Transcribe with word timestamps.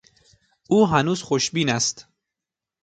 او 0.69 0.87
هنوز 0.87 1.23
خوشبین 1.23 1.69
است. 1.69 2.07